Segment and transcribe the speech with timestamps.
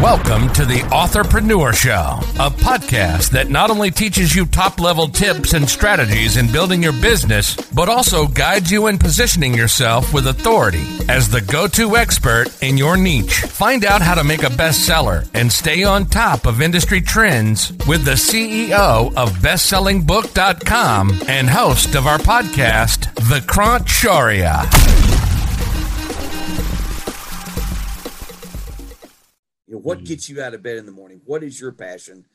[0.00, 5.52] Welcome to the Authorpreneur Show, a podcast that not only teaches you top level tips
[5.52, 10.86] and strategies in building your business, but also guides you in positioning yourself with authority
[11.10, 13.40] as the go to expert in your niche.
[13.40, 18.06] Find out how to make a bestseller and stay on top of industry trends with
[18.06, 24.64] the CEO of BestsellingBook.com and host of our podcast, Vikrant Shaurya.
[25.10, 25.19] You
[29.82, 31.20] what gets you out of bed in the morning?
[31.24, 32.26] What is your passion?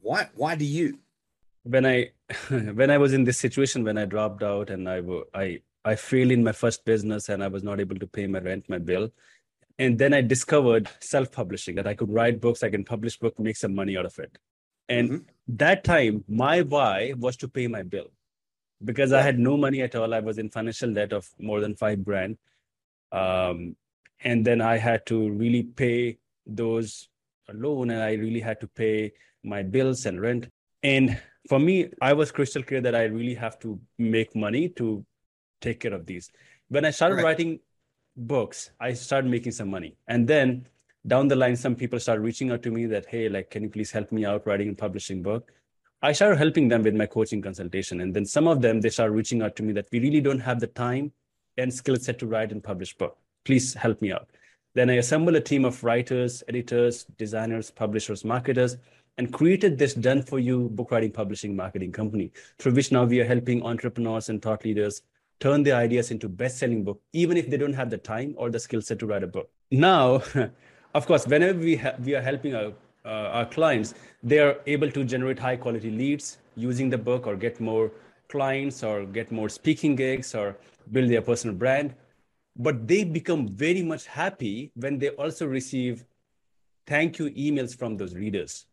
[0.00, 0.98] Why why do you?
[1.64, 2.10] When I
[2.48, 5.02] when I was in this situation when I dropped out and I
[5.34, 8.38] I I failed in my first business and I was not able to pay my
[8.38, 9.10] rent, my bill.
[9.78, 13.56] And then I discovered self-publishing that I could write books, I can publish book, make
[13.56, 14.38] some money out of it.
[14.88, 15.56] And mm-hmm.
[15.56, 18.10] that time, my why was to pay my bill
[18.84, 20.12] because I had no money at all.
[20.14, 22.38] I was in financial debt of more than five grand.
[23.10, 23.76] Um,
[24.24, 27.08] and then I had to really pay those
[27.48, 29.12] alone and I really had to pay
[29.44, 30.48] my bills and rent.
[30.82, 35.04] And for me, I was crystal clear that I really have to make money to
[35.60, 36.30] take care of these.
[36.68, 37.24] When I started right.
[37.24, 37.60] writing
[38.16, 39.96] books, I started making some money.
[40.08, 40.66] And then
[41.06, 43.68] down the line, some people started reaching out to me that, hey, like, can you
[43.68, 45.50] please help me out writing and publishing book?
[46.02, 48.00] I started helping them with my coaching consultation.
[48.00, 50.40] And then some of them, they started reaching out to me that we really don't
[50.40, 51.12] have the time
[51.58, 53.18] and skill set to write and publish book.
[53.44, 54.28] Please help me out.
[54.74, 58.78] Then I assembled a team of writers, editors, designers, publishers, marketers,
[59.18, 63.20] and created this done for you book writing publishing marketing company through which now we
[63.20, 65.02] are helping entrepreneurs and thought leaders
[65.40, 68.58] turn their ideas into best-selling book even if they don't have the time or the
[68.58, 69.50] skill set to write a book.
[69.70, 70.22] Now
[70.94, 72.72] of course whenever we, ha- we are helping our,
[73.04, 77.36] uh, our clients they are able to generate high quality leads using the book or
[77.36, 77.90] get more
[78.28, 80.56] clients or get more speaking gigs or
[80.92, 81.94] build their personal brand
[82.56, 86.04] but they become very much happy when they also receive
[86.86, 88.66] thank you emails from those readers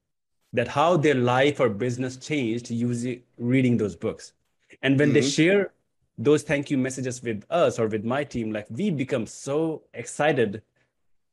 [0.52, 4.34] that how their life or business changed using reading those books
[4.82, 5.16] and when mm-hmm.
[5.16, 5.72] they share
[6.18, 10.62] those thank you messages with us or with my team like we become so excited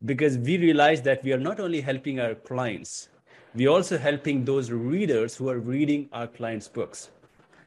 [0.04, 3.09] because we realize that we are not only helping our clients
[3.54, 7.10] we're also helping those readers who are reading our clients books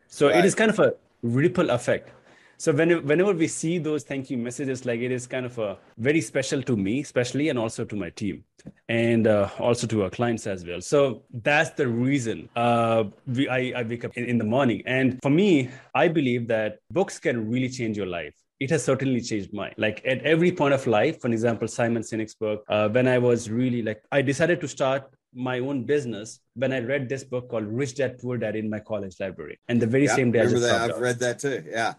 [0.07, 0.37] so right.
[0.37, 0.93] it is kind of a
[1.23, 2.11] ripple effect
[2.59, 5.77] so whenever, whenever we see those thank you messages like it is kind of a
[5.97, 8.43] very special to me especially and also to my team
[8.89, 13.73] and uh, also to our clients as well so that's the reason uh, we, I,
[13.79, 17.49] I wake up in, in the morning and for me i believe that books can
[17.49, 19.73] really change your life it has certainly changed mine.
[19.77, 23.49] Like at every point of life, for example, Simon Sinek's book, uh, when I was
[23.49, 27.67] really like, I decided to start my own business when I read this book called
[27.67, 29.59] Rich Dad Poor Dad in my college library.
[29.69, 30.81] And the very yeah, same day, I remember that.
[30.81, 31.01] I've out.
[31.01, 31.63] read that too.
[31.69, 31.93] Yeah.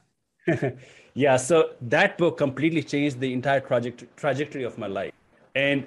[1.15, 5.12] yeah, so that book completely changed the entire project trajectory of my life.
[5.55, 5.87] And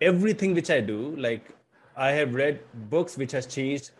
[0.00, 1.54] everything which I do, like
[1.96, 2.60] I have read
[2.90, 3.90] books which has changed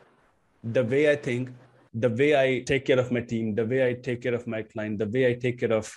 [0.62, 1.50] the way I think,
[1.94, 4.62] the way I take care of my team, the way I take care of my
[4.62, 5.92] client, the way I take care of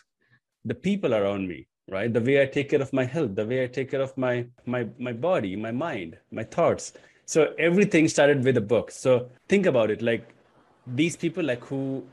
[0.65, 2.13] the people around me, right?
[2.13, 4.45] The way I take care of my health, the way I take care of my
[4.65, 6.93] my my body, my mind, my thoughts.
[7.25, 8.91] So everything started with a book.
[8.91, 10.29] So think about it, like
[10.85, 12.05] these people like who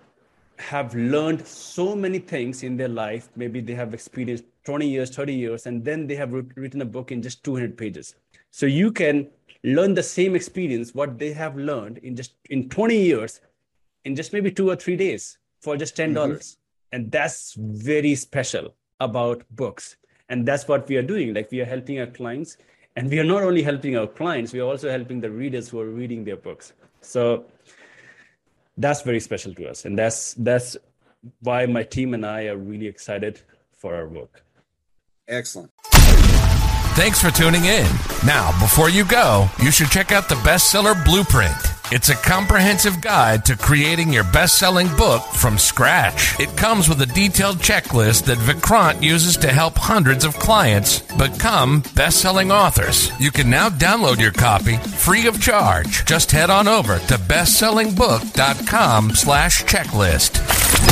[0.58, 3.28] have learned so many things in their life.
[3.36, 7.12] Maybe they have experienced 20 years, 30 years, and then they have written a book
[7.12, 8.14] in just 200 pages.
[8.50, 9.28] So you can
[9.62, 13.40] learn the same experience, what they have learned in just in 20 years,
[14.04, 16.14] in just maybe two or three days for just $10.
[16.14, 16.60] dollars mm hmm
[16.94, 17.54] And that's
[17.92, 18.66] very special
[19.00, 19.96] about books.
[20.28, 21.34] And that's what we are doing.
[21.36, 22.56] Like we are helping our clients.
[22.96, 25.80] And we are not only helping our clients, we are also helping the readers who
[25.80, 26.72] are reading their books.
[27.00, 27.46] So
[28.76, 29.84] that's very special to us.
[29.84, 30.76] And that's that's
[31.40, 33.40] why my team and i are really excited
[33.72, 34.44] for our work.
[35.26, 35.70] Excellent.
[36.96, 37.86] Thanks for tuning in.
[38.26, 43.44] Now before you go you should check out the bestseller blueprint it's a comprehensive guide
[43.44, 46.38] to creating your best selling book from scratch.
[46.40, 51.82] It comes with a detailed checklist that Vikrant uses to help hundreds of clients become
[51.94, 53.10] best selling authors.
[53.20, 56.04] You can now download your copy free of charge.
[56.04, 60.83] Just head on over to bestsellingbook.com slash checklist.